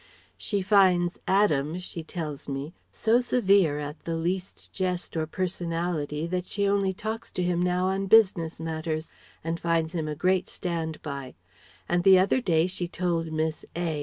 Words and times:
She 0.35 0.63
finds 0.63 1.19
Adams 1.27 1.83
she 1.83 2.01
tells 2.01 2.47
me 2.49 2.73
so 2.91 3.21
severe 3.21 3.77
at 3.77 4.03
the 4.03 4.15
least 4.15 4.73
jest 4.73 5.15
or 5.15 5.27
personality 5.27 6.25
that 6.25 6.47
she 6.47 6.67
only 6.67 6.91
talks 6.91 7.31
to 7.33 7.43
him 7.43 7.61
now 7.61 7.85
on 7.85 8.07
business 8.07 8.59
matters, 8.59 9.11
and 9.43 9.59
finds 9.59 9.93
him 9.93 10.07
a 10.07 10.15
great 10.15 10.47
stand 10.49 10.99
by; 11.03 11.35
and 11.87 12.03
the 12.03 12.17
other 12.17 12.41
day 12.41 12.65
she 12.65 12.87
told 12.87 13.31
Miss 13.31 13.63
A. 13.75 13.99